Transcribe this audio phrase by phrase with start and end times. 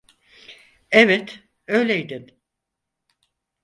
[0.91, 2.39] Evet, öyleydin.